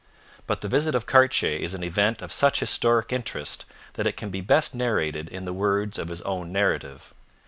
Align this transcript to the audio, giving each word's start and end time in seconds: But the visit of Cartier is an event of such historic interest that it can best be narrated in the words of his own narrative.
But 0.47 0.61
the 0.61 0.67
visit 0.67 0.95
of 0.95 1.05
Cartier 1.05 1.59
is 1.59 1.75
an 1.75 1.83
event 1.83 2.23
of 2.23 2.33
such 2.33 2.59
historic 2.61 3.13
interest 3.13 3.65
that 3.93 4.07
it 4.07 4.17
can 4.17 4.31
best 4.31 4.71
be 4.71 4.79
narrated 4.79 5.29
in 5.29 5.45
the 5.45 5.53
words 5.53 5.99
of 5.99 6.07
his 6.07 6.23
own 6.23 6.51
narrative. 6.51 7.13